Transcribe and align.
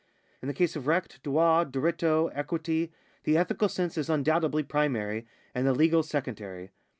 In 0.41 0.47
the 0.47 0.55
case 0.55 0.75
of 0.75 0.85
recJit, 0.85 1.21
droit, 1.21 1.71
diritto, 1.71 2.31
equity, 2.33 2.91
the 3.23 3.37
ethical 3.37 3.69
sense 3.69 3.99
is 3.99 4.09
undoubtedly 4.09 4.63
primary, 4.63 5.27
and 5.53 5.67
the 5.67 5.75
legal 5.75 6.01
secondary. 6.01 6.71